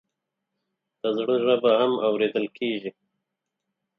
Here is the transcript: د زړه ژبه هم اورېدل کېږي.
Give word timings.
د 1.01 1.03
زړه 1.17 1.35
ژبه 1.45 1.71
هم 1.79 1.91
اورېدل 2.07 2.45
کېږي. 2.57 2.91